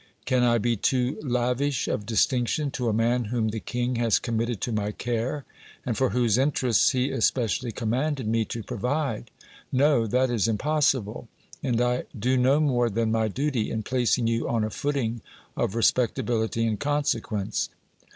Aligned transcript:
Can 0.25 0.41
I 0.41 0.57
be 0.57 0.75
too 0.75 1.19
lavish 1.21 1.87
of 1.87 2.07
distinction 2.07 2.71
to 2.71 2.89
a 2.89 2.91
man 2.91 3.25
whom 3.25 3.49
the 3.49 3.59
king 3.59 3.97
has 3.97 4.17
committed 4.17 4.59
to 4.61 4.71
my 4.71 4.91
care, 4.91 5.45
and 5.85 5.95
for 5.95 6.09
whose 6.09 6.39
interests 6.39 6.89
he 6.89 7.11
especially 7.11 7.71
commanded 7.71 8.27
me 8.27 8.43
to 8.45 8.63
provide? 8.63 9.29
No, 9.71 10.07
that 10.07 10.31
is 10.31 10.47
impossible; 10.47 11.27
and 11.61 11.79
I 11.79 12.05
do 12.17 12.35
no 12.35 12.59
more 12.59 12.89
than 12.89 13.11
my 13.11 13.27
duty 13.27 13.69
in 13.69 13.83
placing 13.83 14.25
you 14.25 14.49
on 14.49 14.63
a 14.63 14.71
footing 14.71 15.21
of 15.55 15.75
respectability 15.75 16.65
and 16.65 16.79
consequence. 16.79 17.69